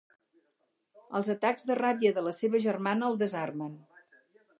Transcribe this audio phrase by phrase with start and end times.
[1.19, 3.77] Els atacs de ràbia de la seva germana el desarmen.